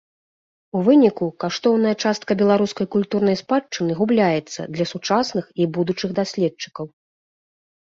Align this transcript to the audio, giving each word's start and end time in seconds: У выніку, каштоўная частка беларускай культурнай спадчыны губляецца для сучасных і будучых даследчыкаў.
У 0.77 0.79
выніку, 0.87 1.25
каштоўная 1.43 1.91
частка 2.05 2.31
беларускай 2.39 2.89
культурнай 2.97 3.39
спадчыны 3.43 3.91
губляецца 4.01 4.59
для 4.79 4.85
сучасных 4.95 5.45
і 5.61 5.71
будучых 5.79 6.09
даследчыкаў. 6.23 6.85